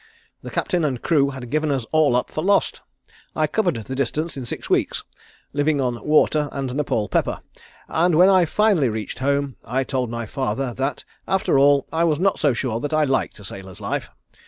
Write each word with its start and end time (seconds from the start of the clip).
The 0.41 0.49
captain 0.49 0.83
and 0.83 0.99
crew 0.99 1.29
had 1.29 1.51
given 1.51 1.69
us 1.69 1.85
all 1.91 2.15
up 2.15 2.31
for 2.31 2.43
lost. 2.43 2.81
I 3.35 3.45
covered 3.45 3.75
the 3.75 3.93
distance 3.93 4.35
in 4.35 4.47
six 4.47 4.67
weeks, 4.67 5.03
living 5.53 5.79
on 5.79 6.03
water 6.03 6.49
and 6.51 6.73
Nepaul 6.73 7.07
pepper, 7.07 7.41
and 7.87 8.15
when 8.15 8.27
I 8.27 8.45
finally 8.45 8.89
reached 8.89 9.19
home, 9.19 9.57
I 9.63 9.83
told 9.83 10.09
my 10.09 10.25
father 10.25 10.73
that, 10.73 11.03
after 11.27 11.59
all, 11.59 11.85
I 11.93 12.03
was 12.03 12.19
not 12.19 12.39
so 12.39 12.51
sure 12.51 12.79
that 12.79 12.93
I 12.95 13.03
liked 13.03 13.39
a 13.41 13.43
sailor's 13.45 13.79
life. 13.79 14.09